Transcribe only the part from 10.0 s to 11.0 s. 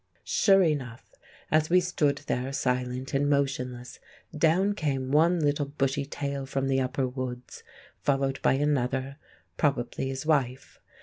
his wife.